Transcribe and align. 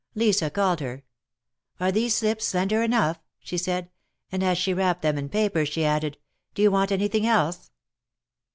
Lisa 0.15 0.49
called 0.49 0.79
her; 0.79 1.03
^^Are 1.79 1.93
these 1.93 2.15
slips 2.15 2.45
slender 2.47 2.81
enough?" 2.81 3.19
she 3.39 3.55
said. 3.55 3.91
And 4.31 4.41
as 4.43 4.57
she 4.57 4.73
wrapped 4.73 5.03
them 5.03 5.15
in 5.15 5.29
paper, 5.29 5.63
she 5.63 5.85
added; 5.85 6.17
Do 6.55 6.63
you 6.63 6.71
want 6.71 6.91
anything 6.91 7.27
else 7.27 7.69